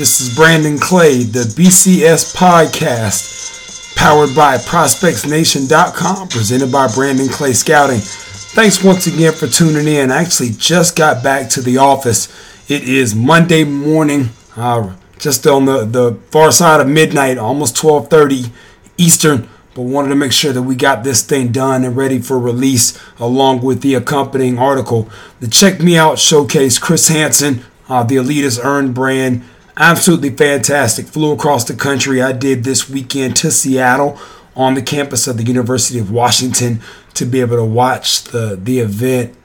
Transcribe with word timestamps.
This 0.00 0.22
is 0.22 0.34
Brandon 0.34 0.78
Clay, 0.78 1.24
the 1.24 1.40
BCS 1.40 2.34
podcast, 2.34 3.94
powered 3.96 4.34
by 4.34 4.56
ProspectsNation.com, 4.56 6.28
presented 6.28 6.72
by 6.72 6.88
Brandon 6.88 7.28
Clay 7.28 7.52
Scouting. 7.52 8.00
Thanks 8.00 8.82
once 8.82 9.06
again 9.06 9.34
for 9.34 9.46
tuning 9.46 9.86
in. 9.86 10.10
I 10.10 10.22
actually 10.22 10.52
just 10.56 10.96
got 10.96 11.22
back 11.22 11.50
to 11.50 11.60
the 11.60 11.76
office. 11.76 12.28
It 12.66 12.84
is 12.84 13.14
Monday 13.14 13.62
morning, 13.64 14.30
uh, 14.56 14.94
just 15.18 15.46
on 15.46 15.66
the, 15.66 15.84
the 15.84 16.14
far 16.30 16.50
side 16.50 16.80
of 16.80 16.88
midnight, 16.88 17.36
almost 17.36 17.76
12:30 17.76 18.50
Eastern 18.96 19.50
but 19.74 19.82
wanted 19.82 20.08
to 20.08 20.16
make 20.16 20.32
sure 20.32 20.54
that 20.54 20.62
we 20.62 20.76
got 20.76 21.04
this 21.04 21.22
thing 21.22 21.52
done 21.52 21.84
and 21.84 21.94
ready 21.94 22.20
for 22.20 22.38
release 22.38 22.98
along 23.18 23.60
with 23.60 23.82
the 23.82 23.94
accompanying 23.94 24.58
article. 24.58 25.10
The 25.40 25.48
Check 25.48 25.78
Me 25.78 25.98
Out 25.98 26.18
showcase, 26.18 26.78
Chris 26.78 27.08
Hansen, 27.08 27.66
uh, 27.86 28.02
the 28.02 28.16
Elitist 28.16 28.64
Earn 28.64 28.94
brand, 28.94 29.44
absolutely 29.76 30.30
fantastic. 30.30 31.06
Flew 31.06 31.32
across 31.32 31.64
the 31.64 31.74
country. 31.74 32.22
I 32.22 32.32
did 32.32 32.64
this 32.64 32.88
weekend 32.88 33.36
to 33.36 33.50
Seattle 33.50 34.18
on 34.56 34.74
the 34.74 34.82
campus 34.82 35.26
of 35.26 35.36
the 35.36 35.44
University 35.44 35.98
of 35.98 36.10
Washington 36.10 36.80
to 37.14 37.24
be 37.24 37.40
able 37.40 37.56
to 37.56 37.64
watch 37.64 38.24
the, 38.24 38.58
the 38.60 38.80
event 38.80 39.36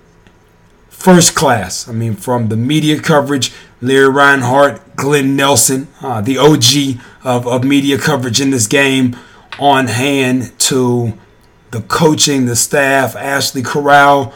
first 0.89 1.35
class. 1.35 1.88
I 1.88 1.91
mean, 1.91 2.15
from 2.15 2.49
the 2.49 2.57
media 2.57 2.99
coverage, 2.99 3.53
Larry 3.81 4.09
Reinhart, 4.09 4.95
Glenn 4.95 5.35
Nelson, 5.35 5.88
uh, 6.01 6.21
the 6.21 6.37
OG 6.37 6.99
of, 7.23 7.48
of 7.48 7.63
media 7.63 7.98
coverage 7.98 8.41
in 8.41 8.49
this 8.49 8.67
game 8.67 9.15
on 9.59 9.87
hand 9.87 10.57
to 10.59 11.13
the 11.71 11.81
coaching, 11.81 12.45
the 12.45 12.55
staff, 12.55 13.15
Ashley 13.15 13.62
Corral, 13.62 14.34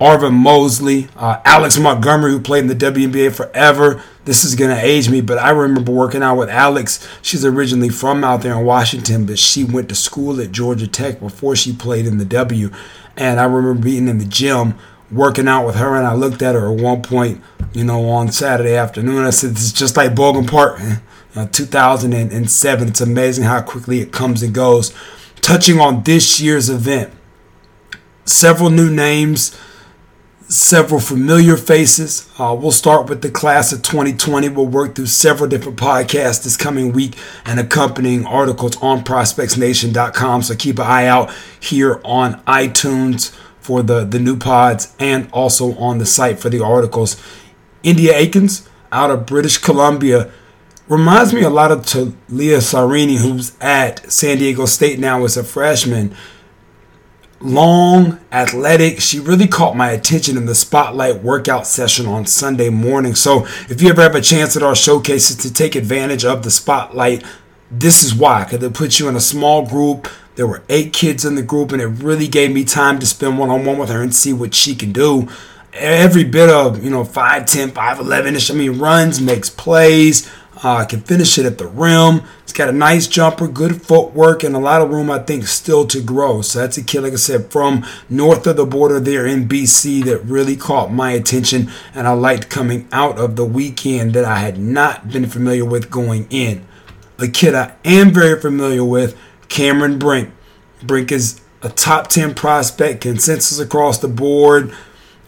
Arvin 0.00 0.34
Mosley, 0.34 1.08
uh, 1.16 1.40
Alex 1.44 1.78
Montgomery, 1.78 2.32
who 2.32 2.40
played 2.40 2.60
in 2.60 2.66
the 2.66 2.74
WNBA 2.74 3.34
forever. 3.34 4.02
This 4.24 4.44
is 4.44 4.54
going 4.54 4.74
to 4.74 4.82
age 4.82 5.10
me, 5.10 5.20
but 5.20 5.38
I 5.38 5.50
remember 5.50 5.92
working 5.92 6.22
out 6.22 6.36
with 6.36 6.48
Alex. 6.48 7.06
She's 7.20 7.44
originally 7.44 7.90
from 7.90 8.24
out 8.24 8.40
there 8.40 8.58
in 8.58 8.64
Washington, 8.64 9.26
but 9.26 9.38
she 9.38 9.64
went 9.64 9.90
to 9.90 9.94
school 9.94 10.40
at 10.40 10.50
Georgia 10.50 10.88
Tech 10.88 11.20
before 11.20 11.54
she 11.54 11.74
played 11.74 12.06
in 12.06 12.16
the 12.16 12.24
W. 12.24 12.70
And 13.16 13.38
I 13.38 13.44
remember 13.44 13.82
being 13.82 14.08
in 14.08 14.18
the 14.18 14.24
gym 14.24 14.74
working 15.10 15.46
out 15.46 15.66
with 15.66 15.76
her, 15.76 15.94
and 15.94 16.06
I 16.06 16.14
looked 16.14 16.40
at 16.40 16.54
her 16.54 16.72
at 16.72 16.80
one 16.80 17.02
point, 17.02 17.42
you 17.74 17.84
know, 17.84 18.08
on 18.08 18.32
Saturday 18.32 18.74
afternoon. 18.74 19.24
I 19.24 19.30
said, 19.30 19.50
This 19.50 19.64
is 19.64 19.72
just 19.72 19.96
like 19.96 20.14
Bogan 20.14 20.50
Park. 20.50 20.80
Uh, 21.36 21.46
2007. 21.46 22.88
It's 22.88 23.00
amazing 23.00 23.44
how 23.44 23.60
quickly 23.60 24.00
it 24.00 24.12
comes 24.12 24.42
and 24.42 24.54
goes. 24.54 24.94
Touching 25.40 25.80
on 25.80 26.02
this 26.04 26.40
year's 26.40 26.70
event, 26.70 27.12
several 28.24 28.70
new 28.70 28.88
names, 28.88 29.58
several 30.48 31.00
familiar 31.00 31.56
faces. 31.56 32.30
Uh, 32.38 32.56
we'll 32.58 32.70
start 32.70 33.08
with 33.08 33.22
the 33.22 33.30
class 33.30 33.72
of 33.72 33.82
2020. 33.82 34.50
We'll 34.50 34.66
work 34.66 34.94
through 34.94 35.06
several 35.06 35.48
different 35.48 35.78
podcasts 35.78 36.44
this 36.44 36.56
coming 36.56 36.92
week 36.92 37.16
and 37.44 37.58
accompanying 37.58 38.26
articles 38.26 38.76
on 38.82 39.04
prospectsnation.com. 39.04 40.42
So 40.42 40.54
keep 40.54 40.78
an 40.78 40.86
eye 40.86 41.06
out 41.06 41.32
here 41.58 42.00
on 42.04 42.40
iTunes 42.42 43.34
for 43.60 43.82
the, 43.82 44.04
the 44.04 44.18
new 44.18 44.36
pods 44.36 44.94
and 44.98 45.28
also 45.32 45.74
on 45.76 45.98
the 45.98 46.06
site 46.06 46.38
for 46.38 46.50
the 46.50 46.62
articles. 46.62 47.20
India 47.82 48.16
Akins 48.16 48.68
out 48.92 49.10
of 49.10 49.26
British 49.26 49.58
Columbia 49.58 50.30
reminds 50.88 51.32
me 51.32 51.42
a 51.42 51.50
lot 51.50 51.72
of 51.72 51.86
Talia 51.86 52.58
Sarini, 52.58 53.16
who's 53.16 53.56
at 53.60 54.10
San 54.12 54.38
Diego 54.38 54.66
State 54.66 54.98
now 54.98 55.24
as 55.24 55.36
a 55.36 55.44
freshman. 55.44 56.14
Long, 57.44 58.20
athletic. 58.32 59.00
She 59.00 59.20
really 59.20 59.46
caught 59.46 59.76
my 59.76 59.90
attention 59.90 60.38
in 60.38 60.46
the 60.46 60.54
spotlight 60.54 61.22
workout 61.22 61.66
session 61.66 62.06
on 62.06 62.24
Sunday 62.24 62.70
morning. 62.70 63.14
So, 63.14 63.44
if 63.68 63.82
you 63.82 63.90
ever 63.90 64.00
have 64.00 64.14
a 64.14 64.22
chance 64.22 64.56
at 64.56 64.62
our 64.62 64.74
showcases 64.74 65.36
to 65.36 65.52
take 65.52 65.74
advantage 65.74 66.24
of 66.24 66.42
the 66.42 66.50
spotlight, 66.50 67.22
this 67.70 68.02
is 68.02 68.14
why. 68.14 68.44
Because 68.44 68.62
it 68.62 68.72
puts 68.72 68.98
you 68.98 69.08
in 69.08 69.16
a 69.16 69.20
small 69.20 69.66
group. 69.66 70.08
There 70.36 70.46
were 70.46 70.62
eight 70.70 70.94
kids 70.94 71.26
in 71.26 71.34
the 71.34 71.42
group, 71.42 71.70
and 71.70 71.82
it 71.82 71.86
really 71.86 72.28
gave 72.28 72.50
me 72.50 72.64
time 72.64 72.98
to 72.98 73.04
spend 73.04 73.38
one 73.38 73.50
on 73.50 73.66
one 73.66 73.76
with 73.76 73.90
her 73.90 74.02
and 74.02 74.14
see 74.14 74.32
what 74.32 74.54
she 74.54 74.74
can 74.74 74.92
do 74.92 75.28
every 75.74 76.22
bit 76.22 76.48
of 76.48 76.84
you 76.84 76.90
know 76.90 77.02
5'10 77.02 77.70
5'11 77.70 78.36
ish 78.36 78.50
i 78.50 78.54
mean 78.54 78.78
runs 78.78 79.20
makes 79.20 79.50
plays 79.50 80.30
uh, 80.62 80.84
can 80.84 81.00
finish 81.00 81.38
it 81.38 81.46
at 81.46 81.58
the 81.58 81.66
rim. 81.66 82.22
He's 82.42 82.52
got 82.52 82.68
a 82.68 82.72
nice 82.72 83.06
jumper, 83.06 83.48
good 83.48 83.82
footwork, 83.82 84.44
and 84.44 84.54
a 84.54 84.58
lot 84.58 84.82
of 84.82 84.90
room, 84.90 85.10
I 85.10 85.18
think, 85.18 85.46
still 85.46 85.86
to 85.88 86.00
grow. 86.00 86.42
So 86.42 86.60
that's 86.60 86.76
a 86.76 86.84
kid, 86.84 87.02
like 87.02 87.12
I 87.12 87.16
said, 87.16 87.50
from 87.50 87.84
north 88.08 88.46
of 88.46 88.56
the 88.56 88.66
border 88.66 89.00
there 89.00 89.26
in 89.26 89.48
BC 89.48 90.04
that 90.04 90.24
really 90.24 90.56
caught 90.56 90.92
my 90.92 91.10
attention. 91.10 91.70
And 91.94 92.06
I 92.06 92.12
liked 92.12 92.50
coming 92.50 92.88
out 92.92 93.18
of 93.18 93.36
the 93.36 93.44
weekend 93.44 94.12
that 94.14 94.24
I 94.24 94.38
had 94.38 94.58
not 94.58 95.10
been 95.10 95.26
familiar 95.26 95.64
with 95.64 95.90
going 95.90 96.26
in. 96.30 96.66
A 97.18 97.28
kid 97.28 97.54
I 97.54 97.74
am 97.84 98.10
very 98.10 98.40
familiar 98.40 98.84
with, 98.84 99.16
Cameron 99.48 99.98
Brink. 99.98 100.30
Brink 100.82 101.12
is 101.12 101.40
a 101.62 101.68
top 101.68 102.08
10 102.08 102.34
prospect, 102.34 103.00
consensus 103.00 103.58
across 103.58 103.98
the 103.98 104.08
board. 104.08 104.74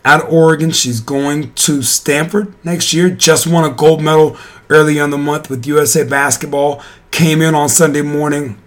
Out 0.04 0.24
of 0.24 0.32
Oregon, 0.32 0.70
she's 0.70 1.00
going 1.00 1.52
to 1.54 1.82
Stanford 1.82 2.54
next 2.64 2.92
year. 2.92 3.10
Just 3.10 3.46
won 3.46 3.68
a 3.68 3.74
gold 3.74 4.02
medal 4.02 4.36
early 4.68 4.98
in 4.98 5.10
the 5.10 5.18
month 5.18 5.50
with 5.50 5.66
USA 5.66 6.04
Basketball. 6.04 6.82
Came 7.10 7.40
in 7.40 7.54
on 7.54 7.68
Sunday 7.68 8.02
morning, 8.02 8.58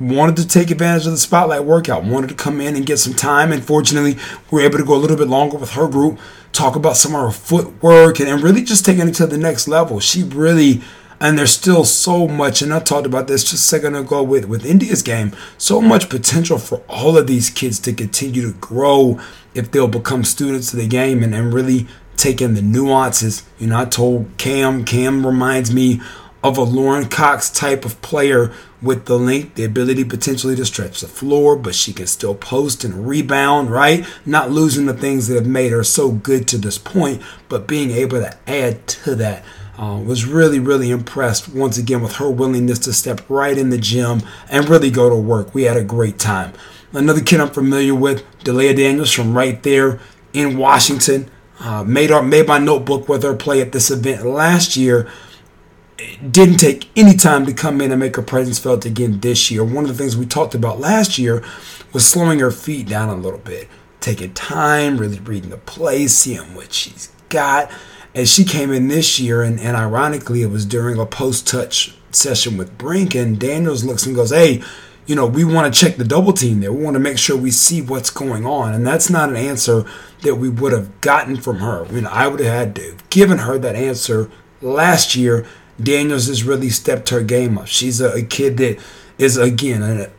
wanted 0.00 0.36
to 0.36 0.48
take 0.48 0.70
advantage 0.70 1.06
of 1.06 1.12
the 1.12 1.18
spotlight 1.18 1.64
workout, 1.64 2.04
wanted 2.04 2.28
to 2.28 2.34
come 2.34 2.60
in 2.60 2.76
and 2.76 2.86
get 2.86 2.98
some 2.98 3.14
time. 3.14 3.52
And 3.52 3.64
fortunately, 3.64 4.14
we 4.50 4.58
were 4.58 4.66
able 4.66 4.78
to 4.78 4.84
go 4.84 4.94
a 4.94 4.96
little 4.96 5.16
bit 5.16 5.28
longer 5.28 5.56
with 5.56 5.70
her 5.72 5.88
group, 5.88 6.18
talk 6.52 6.76
about 6.76 6.96
some 6.96 7.14
of 7.14 7.20
her 7.20 7.30
footwork, 7.30 8.20
and, 8.20 8.28
and 8.28 8.42
really 8.42 8.62
just 8.62 8.84
taking 8.84 9.08
it 9.08 9.14
to 9.14 9.26
the 9.26 9.38
next 9.38 9.68
level. 9.68 10.00
She 10.00 10.22
really, 10.22 10.82
and 11.20 11.38
there's 11.38 11.52
still 11.52 11.84
so 11.84 12.26
much, 12.26 12.62
and 12.62 12.74
I 12.74 12.80
talked 12.80 13.06
about 13.06 13.28
this 13.28 13.42
just 13.44 13.54
a 13.54 13.58
second 13.58 13.94
ago 13.94 14.22
with, 14.22 14.46
with 14.46 14.66
India's 14.66 15.02
game, 15.02 15.36
so 15.58 15.80
much 15.80 16.08
potential 16.08 16.58
for 16.58 16.82
all 16.88 17.16
of 17.16 17.26
these 17.26 17.50
kids 17.50 17.78
to 17.80 17.92
continue 17.92 18.42
to 18.42 18.58
grow 18.58 19.20
if 19.54 19.70
they'll 19.70 19.88
become 19.88 20.24
students 20.24 20.72
of 20.72 20.78
the 20.78 20.88
game 20.88 21.22
and, 21.22 21.34
and 21.34 21.52
really 21.52 21.86
taking 22.16 22.54
the 22.54 22.62
nuances. 22.62 23.42
You 23.58 23.68
know, 23.68 23.80
I 23.80 23.84
told 23.84 24.36
Cam, 24.38 24.84
Cam 24.84 25.26
reminds 25.26 25.72
me 25.72 26.00
of 26.42 26.58
a 26.58 26.62
Lauren 26.62 27.08
Cox 27.08 27.48
type 27.50 27.84
of 27.84 28.00
player 28.02 28.52
with 28.80 29.04
the 29.04 29.16
length, 29.16 29.54
the 29.54 29.64
ability 29.64 30.04
potentially 30.04 30.56
to 30.56 30.64
stretch 30.64 31.00
the 31.00 31.06
floor, 31.06 31.56
but 31.56 31.74
she 31.74 31.92
can 31.92 32.06
still 32.08 32.34
post 32.34 32.82
and 32.82 33.06
rebound, 33.06 33.70
right? 33.70 34.04
Not 34.26 34.50
losing 34.50 34.86
the 34.86 34.94
things 34.94 35.28
that 35.28 35.36
have 35.36 35.46
made 35.46 35.70
her 35.70 35.84
so 35.84 36.10
good 36.10 36.48
to 36.48 36.58
this 36.58 36.78
point, 36.78 37.22
but 37.48 37.68
being 37.68 37.92
able 37.92 38.20
to 38.20 38.36
add 38.46 38.86
to 38.88 39.14
that. 39.16 39.44
Uh, 39.78 39.98
was 39.98 40.26
really, 40.26 40.58
really 40.58 40.90
impressed 40.90 41.48
once 41.48 41.78
again 41.78 42.02
with 42.02 42.16
her 42.16 42.30
willingness 42.30 42.78
to 42.78 42.92
step 42.92 43.22
right 43.30 43.56
in 43.56 43.70
the 43.70 43.78
gym 43.78 44.20
and 44.50 44.68
really 44.68 44.90
go 44.90 45.08
to 45.08 45.16
work. 45.16 45.54
We 45.54 45.62
had 45.62 45.78
a 45.78 45.82
great 45.82 46.18
time. 46.18 46.52
Another 46.92 47.22
kid 47.22 47.40
I'm 47.40 47.48
familiar 47.48 47.94
with, 47.94 48.22
Dalayah 48.40 48.76
Daniels 48.76 49.10
from 49.10 49.34
right 49.34 49.60
there 49.62 49.98
in 50.34 50.58
Washington. 50.58 51.30
Uh, 51.64 51.84
made 51.84 52.10
our 52.10 52.24
made 52.24 52.48
my 52.48 52.58
notebook 52.58 53.08
with 53.08 53.22
her 53.22 53.36
play 53.36 53.60
at 53.60 53.70
this 53.70 53.88
event 53.88 54.26
last 54.26 54.76
year. 54.76 55.08
didn't 56.28 56.56
take 56.56 56.88
any 56.96 57.14
time 57.14 57.46
to 57.46 57.52
come 57.52 57.80
in 57.80 57.92
and 57.92 58.00
make 58.00 58.16
her 58.16 58.22
presence 58.22 58.58
felt 58.58 58.84
again 58.84 59.20
this 59.20 59.48
year. 59.48 59.62
One 59.62 59.84
of 59.84 59.88
the 59.88 59.96
things 59.96 60.16
we 60.16 60.26
talked 60.26 60.56
about 60.56 60.80
last 60.80 61.18
year 61.18 61.44
was 61.92 62.04
slowing 62.04 62.40
her 62.40 62.50
feet 62.50 62.88
down 62.88 63.10
a 63.10 63.14
little 63.14 63.38
bit, 63.38 63.68
taking 64.00 64.34
time, 64.34 64.98
really 64.98 65.20
reading 65.20 65.50
the 65.50 65.56
play, 65.56 66.08
seeing 66.08 66.56
what 66.56 66.72
she's 66.72 67.12
got. 67.28 67.70
And 68.12 68.28
she 68.28 68.44
came 68.44 68.72
in 68.72 68.88
this 68.88 69.20
year, 69.20 69.42
and, 69.42 69.60
and 69.60 69.76
ironically, 69.76 70.42
it 70.42 70.50
was 70.50 70.66
during 70.66 70.98
a 70.98 71.06
post 71.06 71.46
touch 71.46 71.94
session 72.10 72.56
with 72.56 72.76
Brink, 72.76 73.14
and 73.14 73.38
Daniels 73.38 73.84
looks 73.84 74.04
and 74.04 74.16
goes, 74.16 74.30
Hey, 74.30 74.64
you 75.06 75.16
know, 75.16 75.26
we 75.26 75.44
want 75.44 75.72
to 75.72 75.80
check 75.80 75.96
the 75.96 76.04
double 76.04 76.32
team 76.32 76.60
there. 76.60 76.72
We 76.72 76.84
want 76.84 76.94
to 76.94 77.00
make 77.00 77.18
sure 77.18 77.36
we 77.36 77.50
see 77.50 77.82
what's 77.82 78.10
going 78.10 78.46
on. 78.46 78.72
And 78.72 78.86
that's 78.86 79.10
not 79.10 79.28
an 79.28 79.36
answer 79.36 79.84
that 80.22 80.36
we 80.36 80.48
would 80.48 80.72
have 80.72 81.00
gotten 81.00 81.36
from 81.36 81.58
her. 81.58 81.84
I 81.84 81.90
mean, 81.90 82.06
I 82.06 82.28
would 82.28 82.40
have 82.40 82.54
had 82.54 82.76
to 82.76 82.96
given 83.10 83.38
her 83.38 83.58
that 83.58 83.74
answer 83.74 84.30
last 84.60 85.16
year. 85.16 85.46
Daniels 85.82 86.28
has 86.28 86.44
really 86.44 86.70
stepped 86.70 87.08
her 87.08 87.22
game 87.22 87.58
up. 87.58 87.66
She's 87.66 88.00
a, 88.00 88.12
a 88.12 88.22
kid 88.22 88.56
that 88.58 88.78
is 89.18 89.36
again 89.36 89.82
a 89.82 90.10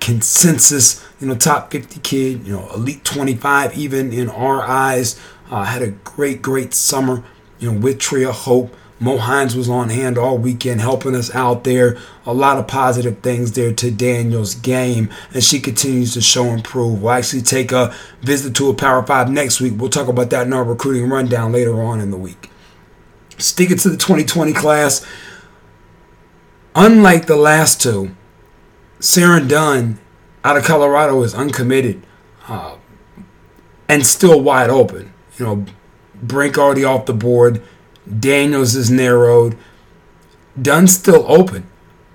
consensus, 0.00 1.04
you 1.20 1.28
know, 1.28 1.34
top 1.34 1.70
50 1.70 2.00
kid, 2.00 2.46
you 2.46 2.52
know, 2.52 2.68
elite 2.74 3.04
25 3.04 3.76
even 3.78 4.12
in 4.12 4.28
our 4.28 4.62
eyes. 4.62 5.18
Uh, 5.50 5.64
had 5.64 5.82
a 5.82 5.90
great, 5.90 6.42
great 6.42 6.74
summer, 6.74 7.24
you 7.58 7.72
know, 7.72 7.78
with 7.78 7.98
Tria 7.98 8.32
Hope. 8.32 8.74
Mo 9.00 9.16
Hines 9.16 9.54
was 9.54 9.68
on 9.68 9.90
hand 9.90 10.18
all 10.18 10.38
weekend 10.38 10.80
helping 10.80 11.14
us 11.14 11.32
out 11.34 11.64
there. 11.64 11.96
A 12.26 12.34
lot 12.34 12.58
of 12.58 12.66
positive 12.66 13.18
things 13.20 13.52
there 13.52 13.72
to 13.72 13.90
Daniel's 13.90 14.54
game, 14.56 15.08
and 15.32 15.42
she 15.42 15.60
continues 15.60 16.14
to 16.14 16.20
show 16.20 16.46
improve. 16.46 17.02
We'll 17.02 17.12
actually 17.12 17.42
take 17.42 17.70
a 17.70 17.94
visit 18.22 18.54
to 18.56 18.70
a 18.70 18.74
Power 18.74 19.04
5 19.04 19.30
next 19.30 19.60
week. 19.60 19.74
We'll 19.76 19.90
talk 19.90 20.08
about 20.08 20.30
that 20.30 20.46
in 20.46 20.52
our 20.52 20.64
recruiting 20.64 21.08
rundown 21.08 21.52
later 21.52 21.80
on 21.80 22.00
in 22.00 22.10
the 22.10 22.16
week. 22.16 22.50
Sticking 23.38 23.78
to 23.78 23.88
the 23.88 23.96
2020 23.96 24.52
class, 24.52 25.06
unlike 26.74 27.26
the 27.26 27.36
last 27.36 27.80
two, 27.80 28.16
Sarah 28.98 29.40
Dunn 29.40 30.00
out 30.42 30.56
of 30.56 30.64
Colorado 30.64 31.22
is 31.22 31.34
uncommitted 31.34 32.02
uh, 32.48 32.76
and 33.88 34.04
still 34.04 34.40
wide 34.40 34.70
open. 34.70 35.12
You 35.38 35.44
know, 35.44 35.66
Brink 36.20 36.58
already 36.58 36.82
off 36.82 37.06
the 37.06 37.14
board. 37.14 37.62
Daniels 38.08 38.74
is 38.74 38.90
narrowed. 38.90 39.56
Dunn's 40.60 40.94
still 40.94 41.24
open. 41.28 41.68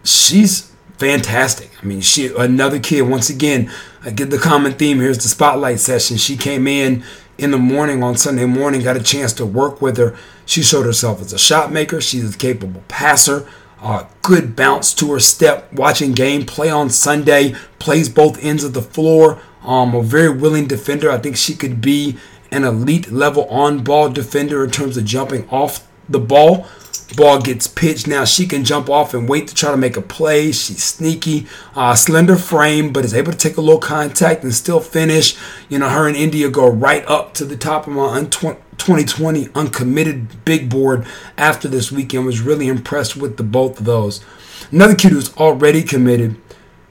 She's 0.03 0.71
fantastic. 0.97 1.71
I 1.81 1.85
mean, 1.85 2.01
she 2.01 2.33
another 2.35 2.79
kid 2.79 3.03
once 3.03 3.29
again. 3.29 3.71
I 4.03 4.09
get 4.09 4.29
the 4.29 4.37
common 4.37 4.73
theme. 4.73 4.99
Here's 4.99 5.17
the 5.17 5.29
spotlight 5.29 5.79
session. 5.79 6.17
She 6.17 6.35
came 6.35 6.67
in 6.67 7.03
in 7.37 7.51
the 7.51 7.57
morning 7.57 8.03
on 8.03 8.17
Sunday 8.17 8.45
morning, 8.45 8.81
got 8.81 8.97
a 8.97 9.03
chance 9.03 9.33
to 9.33 9.45
work 9.45 9.81
with 9.81 9.97
her. 9.97 10.15
She 10.45 10.61
showed 10.61 10.85
herself 10.85 11.21
as 11.21 11.33
a 11.33 11.39
shot 11.39 11.71
maker. 11.71 12.01
She's 12.01 12.35
a 12.35 12.37
capable 12.37 12.83
passer. 12.87 13.47
Uh, 13.81 14.05
good 14.21 14.55
bounce 14.55 14.93
to 14.93 15.11
her 15.11 15.19
step. 15.19 15.71
Watching 15.73 16.13
game 16.13 16.45
play 16.45 16.69
on 16.69 16.89
Sunday, 16.89 17.55
plays 17.79 18.07
both 18.07 18.41
ends 18.43 18.63
of 18.63 18.73
the 18.73 18.81
floor. 18.81 19.41
Um, 19.61 19.93
a 19.95 20.01
very 20.01 20.29
willing 20.29 20.67
defender. 20.67 21.11
I 21.11 21.17
think 21.17 21.35
she 21.37 21.53
could 21.53 21.81
be 21.81 22.17
an 22.53 22.63
elite 22.63 23.11
level 23.11 23.45
on 23.45 23.83
ball 23.83 24.09
defender 24.09 24.63
in 24.63 24.71
terms 24.71 24.95
of 24.97 25.05
jumping 25.05 25.47
off 25.49 25.87
the 26.07 26.19
ball. 26.19 26.67
Ball 27.15 27.41
gets 27.41 27.67
pitched. 27.67 28.07
Now 28.07 28.25
she 28.25 28.47
can 28.47 28.63
jump 28.63 28.89
off 28.89 29.13
and 29.13 29.29
wait 29.29 29.47
to 29.47 29.55
try 29.55 29.71
to 29.71 29.77
make 29.77 29.97
a 29.97 30.01
play. 30.01 30.51
She's 30.51 30.83
sneaky, 30.83 31.47
uh, 31.75 31.95
slender 31.95 32.37
frame, 32.37 32.91
but 32.91 33.05
is 33.05 33.13
able 33.13 33.31
to 33.31 33.37
take 33.37 33.57
a 33.57 33.61
little 33.61 33.79
contact 33.79 34.43
and 34.43 34.53
still 34.53 34.79
finish. 34.79 35.35
You 35.69 35.79
know, 35.79 35.89
her 35.89 36.07
and 36.07 36.15
India 36.15 36.49
go 36.49 36.67
right 36.67 37.05
up 37.07 37.33
to 37.35 37.45
the 37.45 37.57
top 37.57 37.87
of 37.87 37.93
my 37.93 38.23
2020 38.23 39.49
uncommitted 39.53 40.43
big 40.43 40.69
board 40.69 41.05
after 41.37 41.67
this 41.67 41.91
weekend. 41.91 42.25
Was 42.25 42.41
really 42.41 42.67
impressed 42.67 43.15
with 43.15 43.37
the 43.37 43.43
both 43.43 43.79
of 43.79 43.85
those. 43.85 44.23
Another 44.71 44.95
kid 44.95 45.11
who's 45.11 45.35
already 45.37 45.83
committed, 45.83 46.35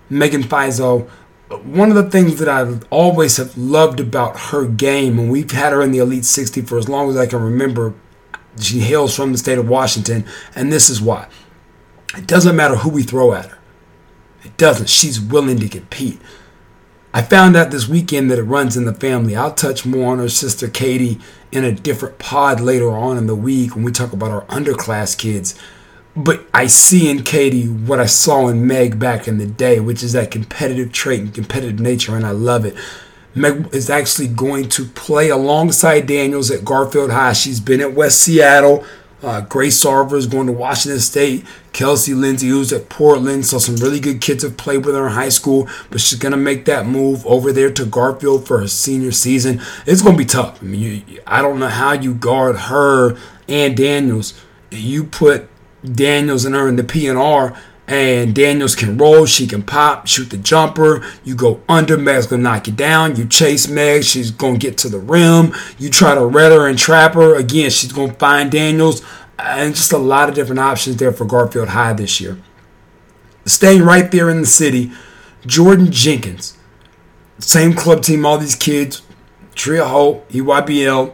Megan 0.08 0.43
Fizo. 0.44 1.08
One 1.59 1.91
of 1.91 1.97
the 1.97 2.11
things 2.11 2.39
that 2.39 2.49
I 2.49 2.79
always 2.91 3.37
have 3.37 3.57
loved 3.57 4.01
about 4.01 4.39
her 4.39 4.67
game, 4.67 5.19
and 5.19 5.31
we've 5.31 5.51
had 5.51 5.73
her 5.73 5.83
in 5.83 5.93
the 5.93 5.99
Elite 5.99 6.25
60 6.25 6.63
for 6.63 6.79
as 6.79 6.89
long 6.89 7.11
as 7.11 7.17
I 7.17 7.27
can 7.27 7.43
remember, 7.43 7.95
she 8.59 8.81
hails 8.81 9.15
from 9.15 9.33
the 9.33 9.39
state 9.39 9.59
of 9.59 9.69
Washington, 9.69 10.27
and 10.55 10.73
this 10.73 10.91
is 10.91 11.01
why. 11.01 11.29
It 12.17 12.27
doesn't 12.27 12.57
matter 12.57 12.77
who 12.77 12.91
we 12.91 13.03
throw 13.03 13.33
at 13.33 13.47
her. 13.47 13.59
It 14.45 14.57
doesn't. 14.57 14.89
She's 14.89 15.21
willing 15.21 15.59
to 15.61 15.69
compete. 15.69 16.21
I 17.15 17.23
found 17.23 17.57
out 17.57 17.71
this 17.71 17.89
weekend 17.89 18.31
that 18.31 18.39
it 18.39 18.45
runs 18.45 18.77
in 18.77 18.87
the 18.87 18.95
family. 18.95 19.37
I'll 19.37 19.55
touch 19.55 19.85
more 19.85 20.13
on 20.13 20.19
her 20.19 20.31
sister 20.31 20.69
Katie 20.69 21.21
in 21.51 21.65
a 21.65 21.73
different 21.73 22.19
pod 22.19 22.61
later 22.61 22.91
on 22.91 23.19
in 23.19 23.27
the 23.27 23.35
week 23.35 23.75
when 23.75 23.85
we 23.85 23.93
talk 23.93 24.13
about 24.13 24.31
our 24.31 24.47
underclass 24.47 25.17
kids. 25.17 25.55
But 26.14 26.44
I 26.53 26.67
see 26.67 27.11
in 27.11 27.23
Katie 27.23 27.67
what 27.67 27.99
I 27.99 28.06
saw 28.06 28.49
in 28.49 28.67
Meg 28.67 28.99
back 28.99 29.26
in 29.26 29.38
the 29.38 29.47
day, 29.47 29.81
which 29.81 30.03
is 30.03 30.12
that 30.12 30.31
competitive 30.31 30.93
trait 30.93 31.20
and 31.20 31.35
competitive 31.35 31.81
nature, 31.81 32.14
and 32.14 32.26
I 32.26 32.32
love 32.32 32.64
it. 32.64 32.76
Meg 33.35 33.75
is 33.75 33.88
actually 33.88 34.29
going 34.29 34.69
to 34.70 34.85
play 34.85 35.31
alongside 35.31 36.06
Daniels 36.06 36.50
at 36.50 36.64
Garfield 36.64 37.11
High. 37.11 37.32
She's 37.32 37.61
been 37.61 37.81
at 37.81 37.94
West 37.94 38.20
Seattle. 38.20 38.85
Uh, 39.23 39.41
Grace 39.41 39.82
Sarver 39.82 40.14
is 40.14 40.26
going 40.26 40.49
to 40.49 40.53
Washington 40.53 41.00
State. 41.00 41.47
Kelsey 41.73 42.12
Lindsay, 42.12 42.49
who's 42.49 42.73
at 42.73 42.88
Portland. 42.88 43.47
So 43.47 43.56
some 43.58 43.76
really 43.76 44.00
good 44.00 44.20
kids 44.20 44.43
have 44.43 44.56
played 44.56 44.85
with 44.85 44.94
her 44.94 45.06
in 45.06 45.12
high 45.12 45.31
school, 45.31 45.69
but 45.91 46.00
she's 46.00 46.19
going 46.19 46.32
to 46.32 46.38
make 46.38 46.67
that 46.67 46.87
move 46.87 47.25
over 47.26 47.53
there 47.53 47.73
to 47.73 47.87
Garfield 47.87 48.47
for 48.47 48.58
her 48.58 48.69
senior 48.69 49.12
season. 49.12 49.62
It's 49.87 50.03
going 50.03 50.17
to 50.17 50.19
be 50.19 50.26
tough. 50.26 50.61
I 50.61 50.67
mean, 50.67 51.05
you, 51.08 51.23
I 51.26 51.41
don't 51.41 51.58
know 51.58 51.69
how 51.69 51.93
you 51.93 52.15
guard 52.15 52.56
her 52.56 53.17
and 53.49 53.76
Daniels. 53.76 54.35
You 54.70 55.05
put 55.05 55.49
Daniels 55.84 56.44
and 56.44 56.55
her 56.55 56.69
in 56.69 56.76
the 56.76 56.82
PNR 56.82 57.56
and 57.88 58.34
Daniels 58.34 58.75
can 58.75 58.96
roll, 58.96 59.26
she 59.26 59.46
can 59.46 59.62
pop, 59.62 60.06
shoot 60.06 60.31
the 60.31 60.37
jumper. 60.37 61.05
You 61.25 61.34
go 61.34 61.61
under, 61.69 61.99
Meg's 61.99 62.26
gonna 62.26 62.43
knock 62.43 62.67
you 62.67 62.73
down. 62.73 63.17
You 63.17 63.26
chase 63.26 63.69
Meg, 63.69 64.05
she's 64.05 64.31
gonna 64.31 64.58
get 64.58 64.79
to 64.79 64.88
the 64.88 64.99
rim. 64.99 65.52
You 65.79 65.90
try 65.90 66.14
to 66.14 66.25
red 66.25 66.52
her 66.52 66.67
and 66.69 66.79
trap 66.79 67.14
her. 67.14 67.34
Again, 67.34 67.70
she's 67.70 67.93
gonna 67.93 68.14
find 68.14 68.50
Daniels. 68.50 69.02
And 69.38 69.75
just 69.75 69.93
a 69.93 69.99
lot 69.99 70.29
of 70.29 70.34
different 70.34 70.61
options 70.61 70.96
there 70.96 71.12
for 71.12 71.25
Garfield 71.25 71.69
High 71.69 71.93
this 71.93 72.20
year. 72.20 72.38
Staying 73.44 73.82
right 73.82 74.11
there 74.11 74.31
in 74.31 74.40
the 74.40 74.46
city, 74.46 74.93
Jordan 75.44 75.90
Jenkins. 75.90 76.56
Same 77.40 77.73
club 77.73 78.02
team, 78.02 78.25
all 78.25 78.38
these 78.38 78.55
kids. 78.55 79.02
Tria 79.55 79.84
Hope, 79.84 80.31
EYBL 80.31 81.12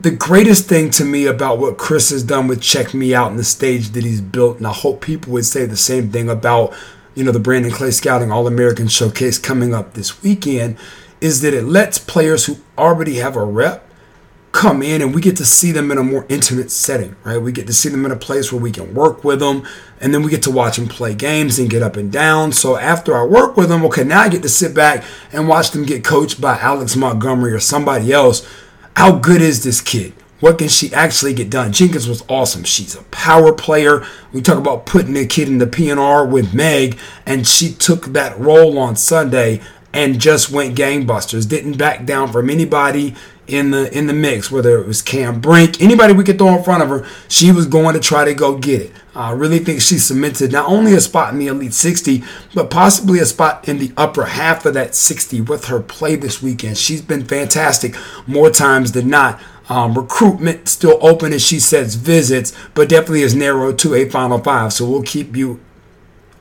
the 0.00 0.10
greatest 0.10 0.68
thing 0.68 0.90
to 0.90 1.04
me 1.04 1.26
about 1.26 1.58
what 1.58 1.78
Chris 1.78 2.10
has 2.10 2.22
done 2.22 2.48
with 2.48 2.60
Check 2.60 2.92
Me 2.92 3.14
Out 3.14 3.30
and 3.30 3.38
the 3.38 3.44
stage 3.44 3.90
that 3.90 4.04
he's 4.04 4.20
built, 4.20 4.58
and 4.58 4.66
I 4.66 4.72
hope 4.72 5.00
people 5.00 5.32
would 5.32 5.46
say 5.46 5.64
the 5.64 5.76
same 5.76 6.10
thing 6.10 6.28
about, 6.28 6.74
you 7.14 7.24
know, 7.24 7.32
the 7.32 7.40
Brandon 7.40 7.72
Clay 7.72 7.90
Scouting 7.90 8.30
All 8.30 8.46
American 8.46 8.88
Showcase 8.88 9.38
coming 9.38 9.74
up 9.74 9.94
this 9.94 10.22
weekend, 10.22 10.76
is 11.20 11.40
that 11.40 11.54
it 11.54 11.64
lets 11.64 11.98
players 11.98 12.44
who 12.44 12.58
already 12.76 13.16
have 13.16 13.36
a 13.36 13.44
rep 13.44 13.84
come 14.52 14.82
in 14.82 15.02
and 15.02 15.14
we 15.14 15.20
get 15.20 15.36
to 15.36 15.44
see 15.44 15.70
them 15.70 15.90
in 15.90 15.98
a 15.98 16.02
more 16.02 16.24
intimate 16.30 16.70
setting, 16.70 17.14
right? 17.24 17.36
We 17.36 17.52
get 17.52 17.66
to 17.66 17.74
see 17.74 17.90
them 17.90 18.06
in 18.06 18.10
a 18.10 18.16
place 18.16 18.50
where 18.50 18.60
we 18.60 18.70
can 18.70 18.94
work 18.94 19.22
with 19.22 19.40
them 19.40 19.66
and 20.00 20.14
then 20.14 20.22
we 20.22 20.30
get 20.30 20.42
to 20.44 20.50
watch 20.50 20.76
them 20.76 20.88
play 20.88 21.14
games 21.14 21.58
and 21.58 21.68
get 21.68 21.82
up 21.82 21.96
and 21.96 22.10
down. 22.10 22.52
So 22.52 22.76
after 22.76 23.14
I 23.14 23.24
work 23.24 23.58
with 23.58 23.68
them, 23.68 23.84
okay, 23.84 24.02
now 24.02 24.20
I 24.20 24.30
get 24.30 24.42
to 24.42 24.48
sit 24.48 24.74
back 24.74 25.04
and 25.30 25.46
watch 25.46 25.72
them 25.72 25.84
get 25.84 26.04
coached 26.04 26.40
by 26.40 26.58
Alex 26.58 26.96
Montgomery 26.96 27.52
or 27.52 27.60
somebody 27.60 28.12
else 28.12 28.48
how 28.96 29.12
good 29.12 29.42
is 29.42 29.62
this 29.62 29.82
kid? 29.82 30.14
What 30.40 30.56
can 30.56 30.68
she 30.68 30.92
actually 30.94 31.34
get 31.34 31.50
done? 31.50 31.70
Jenkins 31.70 32.08
was 32.08 32.24
awesome. 32.30 32.64
She's 32.64 32.94
a 32.94 33.02
power 33.04 33.52
player. 33.52 34.06
We 34.32 34.40
talk 34.40 34.56
about 34.56 34.86
putting 34.86 35.16
a 35.18 35.26
kid 35.26 35.48
in 35.48 35.58
the 35.58 35.66
PNR 35.66 36.30
with 36.30 36.54
Meg, 36.54 36.98
and 37.26 37.46
she 37.46 37.72
took 37.72 38.06
that 38.06 38.38
role 38.38 38.78
on 38.78 38.96
Sunday 38.96 39.60
and 39.92 40.18
just 40.18 40.50
went 40.50 40.76
gangbusters. 40.76 41.46
Didn't 41.46 41.76
back 41.76 42.06
down 42.06 42.32
from 42.32 42.48
anybody 42.48 43.14
in 43.46 43.70
the 43.70 43.96
in 43.96 44.06
the 44.06 44.14
mix, 44.14 44.50
whether 44.50 44.80
it 44.80 44.86
was 44.86 45.02
Cam 45.02 45.40
Brink, 45.40 45.80
anybody 45.80 46.14
we 46.14 46.24
could 46.24 46.38
throw 46.38 46.56
in 46.56 46.64
front 46.64 46.82
of 46.82 46.88
her, 46.88 47.06
she 47.28 47.52
was 47.52 47.66
going 47.66 47.92
to 47.92 48.00
try 48.00 48.24
to 48.24 48.32
go 48.32 48.56
get 48.56 48.80
it. 48.80 48.92
I 49.16 49.30
really 49.30 49.60
think 49.60 49.80
she 49.80 49.98
cemented 49.98 50.52
not 50.52 50.68
only 50.68 50.92
a 50.92 51.00
spot 51.00 51.32
in 51.32 51.38
the 51.38 51.46
Elite 51.46 51.72
60, 51.72 52.22
but 52.54 52.68
possibly 52.68 53.18
a 53.18 53.24
spot 53.24 53.66
in 53.66 53.78
the 53.78 53.90
upper 53.96 54.26
half 54.26 54.66
of 54.66 54.74
that 54.74 54.94
60 54.94 55.40
with 55.40 55.66
her 55.66 55.80
play 55.80 56.16
this 56.16 56.42
weekend. 56.42 56.76
She's 56.76 57.00
been 57.00 57.24
fantastic 57.24 57.96
more 58.26 58.50
times 58.50 58.92
than 58.92 59.08
not. 59.08 59.40
Um, 59.70 59.94
recruitment 59.94 60.68
still 60.68 60.98
open 61.00 61.32
as 61.32 61.42
she 61.42 61.58
says 61.60 61.94
visits, 61.94 62.52
but 62.74 62.90
definitely 62.90 63.22
is 63.22 63.34
narrowed 63.34 63.78
to 63.78 63.94
a 63.94 64.06
Final 64.06 64.38
Five. 64.38 64.74
So 64.74 64.88
we'll 64.88 65.02
keep 65.02 65.34
you 65.34 65.60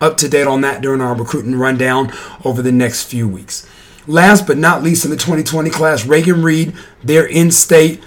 up 0.01 0.17
to 0.17 0.27
date 0.27 0.45
on 0.45 0.59
that 0.61 0.81
during 0.81 0.99
our 0.99 1.15
recruiting 1.15 1.55
rundown 1.55 2.11
over 2.43 2.61
the 2.61 2.73
next 2.73 3.05
few 3.05 3.25
weeks. 3.25 3.65
Last 4.05 4.45
but 4.45 4.57
not 4.57 4.83
least, 4.83 5.05
in 5.05 5.11
the 5.11 5.17
2020 5.17 5.69
class, 5.69 6.05
Reagan 6.05 6.43
Reed, 6.43 6.75
they're 7.01 7.25
in 7.25 7.51
state. 7.51 8.03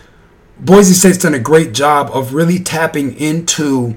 Boise 0.61 0.93
State's 0.93 1.19
done 1.19 1.35
a 1.35 1.39
great 1.39 1.73
job 1.73 2.11
of 2.13 2.35
really 2.35 2.59
tapping 2.59 3.17
into 3.17 3.97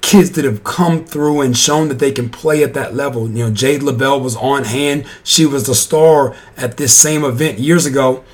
kids 0.00 0.32
that 0.32 0.44
have 0.44 0.64
come 0.64 1.04
through 1.04 1.40
and 1.40 1.56
shown 1.56 1.88
that 1.88 1.98
they 1.98 2.12
can 2.12 2.30
play 2.30 2.62
at 2.62 2.74
that 2.74 2.94
level. 2.94 3.28
You 3.28 3.44
know, 3.44 3.50
Jade 3.50 3.82
Loville 3.82 4.22
was 4.22 4.36
on 4.36 4.64
hand. 4.64 5.06
She 5.22 5.44
was 5.44 5.66
the 5.66 5.74
star 5.74 6.34
at 6.56 6.76
this 6.76 6.96
same 6.96 7.24
event 7.24 7.58
years 7.58 7.86
ago 7.86 8.24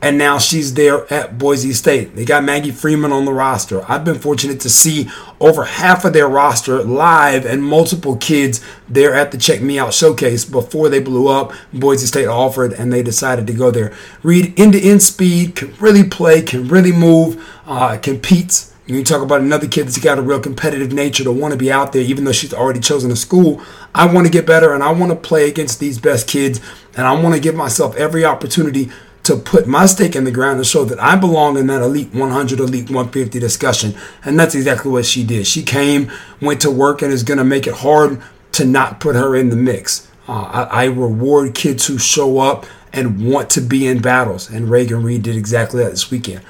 and 0.00 0.16
now 0.16 0.38
she's 0.38 0.74
there 0.74 1.12
at 1.12 1.38
Boise 1.38 1.72
State. 1.72 2.14
They 2.14 2.24
got 2.24 2.44
Maggie 2.44 2.70
Freeman 2.70 3.12
on 3.12 3.24
the 3.24 3.32
roster. 3.32 3.84
I've 3.90 4.04
been 4.04 4.18
fortunate 4.18 4.60
to 4.60 4.70
see 4.70 5.10
over 5.40 5.64
half 5.64 6.04
of 6.04 6.12
their 6.12 6.28
roster 6.28 6.82
live 6.84 7.44
and 7.44 7.62
multiple 7.62 8.16
kids 8.16 8.64
there 8.88 9.14
at 9.14 9.32
the 9.32 9.38
Check 9.38 9.60
Me 9.60 9.78
Out 9.78 9.92
showcase 9.92 10.44
before 10.44 10.88
they 10.88 11.00
blew 11.00 11.26
up. 11.26 11.52
Boise 11.72 12.06
State 12.06 12.28
offered 12.28 12.72
and 12.72 12.92
they 12.92 13.02
decided 13.02 13.46
to 13.48 13.52
go 13.52 13.72
there. 13.72 13.92
Reed 14.22 14.58
end 14.58 14.74
to 14.74 14.80
end 14.80 15.02
speed, 15.02 15.56
can 15.56 15.74
really 15.80 16.04
play, 16.04 16.42
can 16.42 16.68
really 16.68 16.92
move, 16.92 17.44
uh, 17.66 17.98
competes. 17.98 18.67
You 18.88 19.04
talk 19.04 19.20
about 19.20 19.42
another 19.42 19.68
kid 19.68 19.86
that's 19.86 19.98
got 19.98 20.18
a 20.18 20.22
real 20.22 20.40
competitive 20.40 20.92
nature 20.92 21.22
to 21.22 21.30
want 21.30 21.52
to 21.52 21.58
be 21.58 21.70
out 21.70 21.92
there, 21.92 22.00
even 22.00 22.24
though 22.24 22.32
she's 22.32 22.54
already 22.54 22.80
chosen 22.80 23.10
a 23.10 23.16
school. 23.16 23.60
I 23.94 24.10
want 24.12 24.26
to 24.26 24.32
get 24.32 24.46
better 24.46 24.72
and 24.72 24.82
I 24.82 24.92
want 24.92 25.12
to 25.12 25.16
play 25.16 25.46
against 25.46 25.78
these 25.78 25.98
best 25.98 26.26
kids, 26.26 26.58
and 26.96 27.06
I 27.06 27.12
want 27.12 27.34
to 27.34 27.40
give 27.40 27.54
myself 27.54 27.94
every 27.96 28.24
opportunity 28.24 28.90
to 29.24 29.36
put 29.36 29.66
my 29.66 29.84
stake 29.84 30.16
in 30.16 30.24
the 30.24 30.30
ground 30.30 30.58
to 30.58 30.64
show 30.64 30.86
that 30.86 30.98
I 30.98 31.16
belong 31.16 31.58
in 31.58 31.66
that 31.66 31.82
elite 31.82 32.14
100, 32.14 32.60
elite 32.60 32.88
150 32.88 33.38
discussion. 33.38 33.94
And 34.24 34.40
that's 34.40 34.54
exactly 34.54 34.90
what 34.90 35.04
she 35.04 35.22
did. 35.22 35.46
She 35.46 35.62
came, 35.62 36.10
went 36.40 36.62
to 36.62 36.70
work, 36.70 37.02
and 37.02 37.12
is 37.12 37.22
going 37.22 37.36
to 37.36 37.44
make 37.44 37.66
it 37.66 37.74
hard 37.74 38.22
to 38.52 38.64
not 38.64 39.00
put 39.00 39.16
her 39.16 39.36
in 39.36 39.50
the 39.50 39.56
mix. 39.56 40.10
Uh, 40.26 40.32
I, 40.32 40.62
I, 40.62 40.84
reward 40.86 41.54
kids 41.54 41.86
who 41.86 41.98
show 41.98 42.38
up 42.38 42.64
and 42.92 43.30
want 43.30 43.50
to 43.50 43.60
be 43.60 43.86
in 43.86 44.00
battles. 44.00 44.48
And 44.48 44.70
Reagan 44.70 45.02
Reed 45.02 45.22
did 45.24 45.36
exactly 45.36 45.82
that 45.82 45.90
this 45.90 46.10
weekend. 46.10 46.42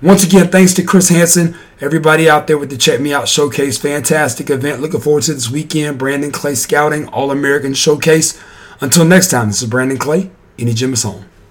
Once 0.00 0.24
again, 0.24 0.48
thanks 0.48 0.74
to 0.74 0.82
Chris 0.82 1.10
Hansen, 1.10 1.56
everybody 1.82 2.30
out 2.30 2.46
there 2.46 2.56
with 2.56 2.70
the 2.70 2.76
Check 2.76 3.00
Me 3.00 3.12
Out 3.12 3.28
Showcase. 3.28 3.76
Fantastic 3.76 4.48
event. 4.50 4.80
Looking 4.80 5.00
forward 5.00 5.24
to 5.24 5.34
this 5.34 5.50
weekend. 5.50 5.98
Brandon 5.98 6.30
Clay 6.30 6.54
Scouting 6.54 7.08
All 7.08 7.32
American 7.32 7.74
Showcase. 7.74 8.40
Until 8.80 9.04
next 9.04 9.30
time, 9.30 9.48
this 9.48 9.62
is 9.62 9.68
Brandon 9.68 9.98
Clay. 9.98 10.30
Any 10.58 10.74
Gym 10.74 10.92
is 10.92 11.02
home. 11.02 11.24